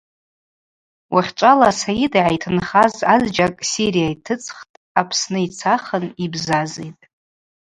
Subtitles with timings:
[1.13, 7.03] Уахьчӏвала Саид йгӏайтынхаз азджьакӏ Сирия йтыцӏхтӏ, Апсны йцахын йбзазитӏ.